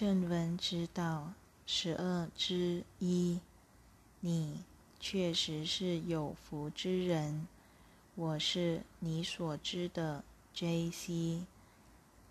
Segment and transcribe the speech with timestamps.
[0.00, 1.32] 正文指导
[1.66, 3.40] 十二之一，
[4.20, 4.62] 你
[5.00, 7.48] 确实是有福之人。
[8.14, 10.22] 我是你所知的
[10.54, 11.42] J.C.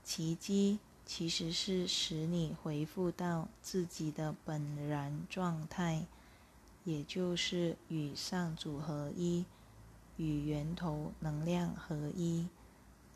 [0.02, 6.06] 奇迹其实是使你回复到自己的本然状态，
[6.86, 9.44] 也就是与上主合一，
[10.16, 12.48] 与源头能量合一，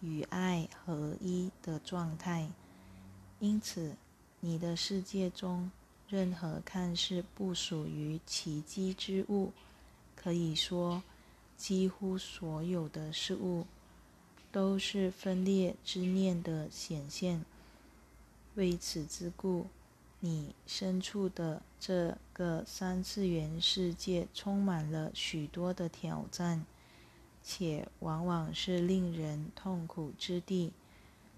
[0.01, 2.49] 与爱合一的状态。
[3.39, 3.95] 因此，
[4.41, 5.71] 你的世界中
[6.09, 9.53] 任何看似不属于奇迹之物，
[10.15, 11.01] 可以说。
[11.57, 13.67] 几乎所有的事物
[14.51, 17.45] 都是分裂之念的显现。
[18.55, 19.67] 为此之故，
[20.21, 26.65] 你身处的这个三次元世界充满了许多的挑战，
[27.43, 30.73] 且往往是令人痛苦之地。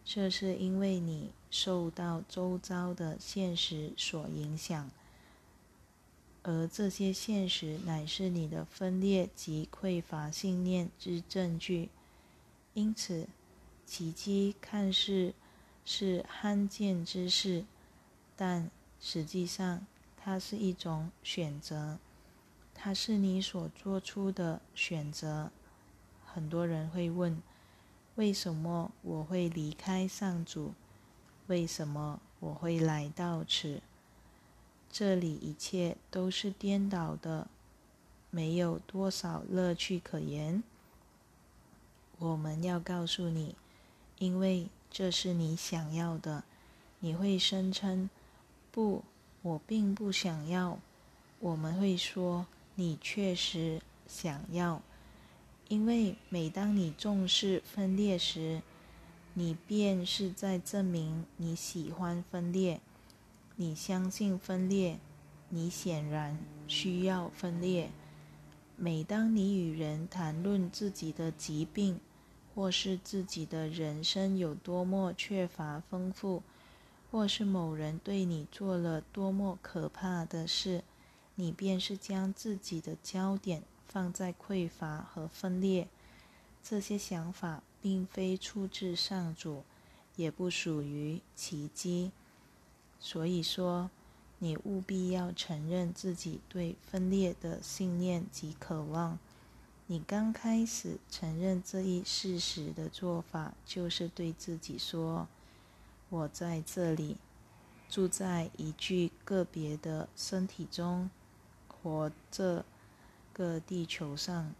[0.06, 4.92] 这是因为你受到周遭的现实所影响。
[6.44, 11.90] 而这些现实乃是你的分裂及匮乏信念之证据，
[12.74, 13.30] 因此，
[13.86, 15.34] 奇迹看似
[15.86, 17.64] 是罕见之事，
[18.36, 21.98] 但实际上它是一种选择，
[22.74, 25.50] 它是你所做出的选择。
[26.26, 27.42] 很多人会问：
[28.16, 30.74] 为什么我会离开上主？
[31.48, 33.82] 为什么我会来到此？
[34.92, 37.48] 这里一切都是颠倒的，
[38.30, 40.62] 没有多少乐趣可言。
[42.20, 43.56] 我们要告诉你，
[44.20, 46.44] 因为这是你想要的，
[47.00, 48.10] 你会声称
[48.72, 49.04] ：“不，
[49.42, 50.78] 我并不想要。”
[51.42, 54.82] 我们会说：“你确实想要，
[55.68, 58.62] 因为每当你重视分裂时，
[59.34, 62.80] 你便是在证明你喜欢分裂。”
[63.56, 64.98] 你相信分裂，
[65.50, 67.92] 你显然需要分裂。
[68.76, 72.00] 每当你与人谈论自己的疾病，
[72.56, 76.42] 或是自己的人生有多么缺乏丰富，
[77.12, 80.84] 或是某人对你做了多么可怕的事，
[81.36, 85.88] 你便是将自己的焦点放在匮乏和分裂。
[86.64, 89.64] 这些想法并非出自上主，
[90.16, 92.12] 也不属于奇迹。
[93.00, 93.90] 所以说，
[94.40, 99.20] 你务必要承认自己对分裂的信念及渴望。
[99.88, 105.28] 你刚开始承认这一事实的做法，就是对自己说
[106.10, 107.18] ：“我在这里，
[107.90, 111.10] 住在一具个别的身体中，
[111.68, 112.64] 活着
[113.34, 114.54] 个地球上。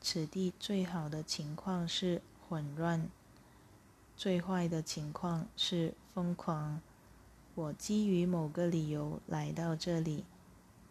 [0.00, 3.08] 此地最好的情况是混乱，
[4.16, 6.80] 最坏的情况是疯狂。”
[7.56, 10.24] 我基于某个理由来到这里，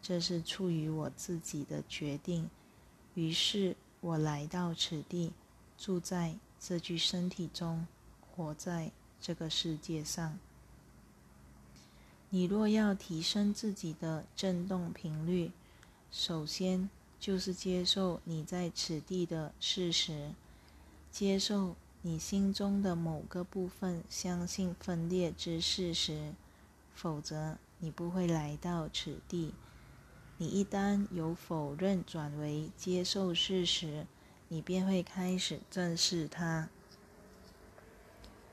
[0.01, 2.49] 这是出于我自己的决定。
[3.15, 5.31] 于是我来到此地，
[5.77, 7.87] 住在这具身体中，
[8.29, 10.37] 活在这个世界上。
[12.29, 15.51] 你若要提升自己的振动频率，
[16.11, 16.89] 首先
[17.19, 20.33] 就是接受你在此地的事实，
[21.11, 26.33] 接受你心中的某个部分相信分裂之事实。
[26.93, 29.53] 否则，你不会来到此地。
[30.37, 34.07] 你一旦由否认转为接受事实，
[34.47, 36.69] 你便会开始正视它。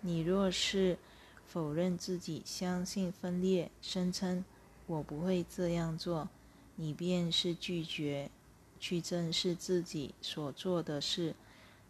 [0.01, 0.99] 你若是
[1.47, 4.45] 否认自己相信分裂，声称
[4.87, 6.29] “我不会这样做”，
[6.77, 8.31] 你便是拒绝
[8.79, 11.35] 去正视自己所做的事，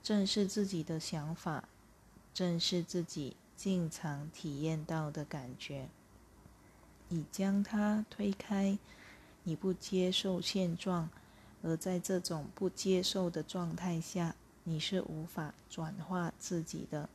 [0.02, 1.68] 正视自己的想法，
[2.32, 5.88] 正视自己经常体验到的感觉。
[7.08, 8.78] 你将它推开，
[9.42, 11.08] 你不接受现状，
[11.62, 17.08] 而在这种不接受的状态下，你是无法转化自己的。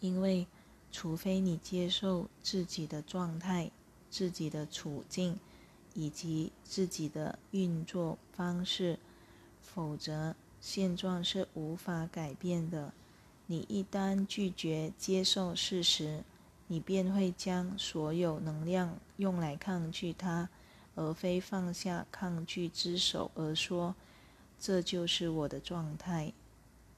[0.00, 0.46] 因为，
[0.90, 3.70] 除非你接受自己的状态、
[4.10, 5.38] 自己的处境
[5.94, 8.98] 以及自己的运作方式，
[9.60, 12.92] 否则现状是无法改变的。
[13.46, 16.22] 你一旦拒绝接受事实，
[16.68, 20.48] 你便会将所有能量用来抗拒它，
[20.94, 23.96] 而非放下抗拒之手，而说
[24.60, 26.32] ：“这就是我的状态，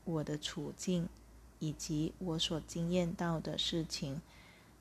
[0.05, 1.09] 我的处境，
[1.59, 4.21] 以及我所经验到的事情。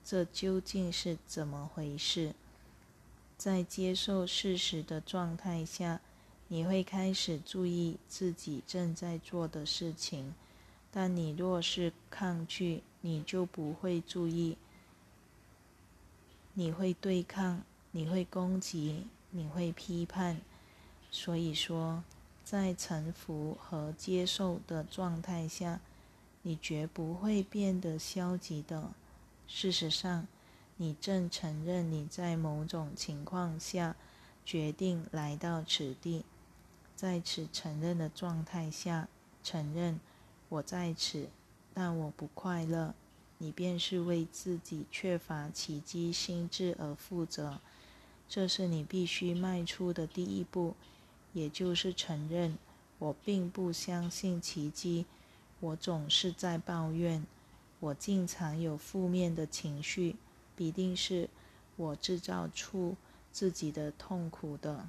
[0.03, 2.35] 这究竟是怎么回事？”
[3.41, 5.99] 在接受事实的状态下，
[6.47, 10.33] 你会开始注意自己正在做的事情；
[10.91, 14.57] 但你若是抗拒，你就不会注意。
[16.53, 20.39] 你会对抗，你会攻击，你会批判。
[21.09, 22.03] 所以说，
[22.45, 25.81] 在臣服和接受的状态下，
[26.43, 28.91] 你绝不会变得消极的。
[29.47, 30.27] 事实上，
[30.81, 33.95] 你正承认你在某种情况下
[34.43, 36.25] 决定来到此地，
[36.95, 39.07] 在此承认的状态下，
[39.43, 39.99] 承认
[40.49, 41.29] 我在此，
[41.71, 42.95] 但我不快乐。
[43.37, 47.59] 你便是为自己缺乏奇迹心智而负责，
[48.27, 50.73] 这是你必须迈出的第一步，
[51.33, 52.57] 也就是承认
[52.97, 55.05] 我并不相信奇迹，
[55.59, 57.23] 我总是在抱怨，
[57.79, 60.15] 我经常有负面的情绪，
[60.67, 61.29] 一定是
[61.75, 62.95] 我制造出
[63.31, 64.87] 自己的痛苦的。